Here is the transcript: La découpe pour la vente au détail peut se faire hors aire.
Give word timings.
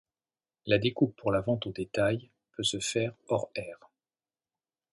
La 0.65 0.79
découpe 0.79 1.15
pour 1.15 1.31
la 1.31 1.41
vente 1.41 1.67
au 1.67 1.71
détail 1.71 2.31
peut 2.53 2.63
se 2.63 2.79
faire 2.79 3.13
hors 3.27 3.51
aire. 3.53 3.91